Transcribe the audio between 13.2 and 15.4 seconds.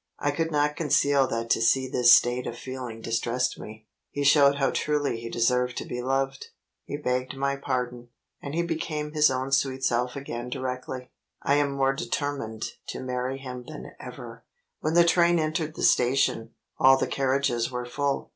him than ever. When the train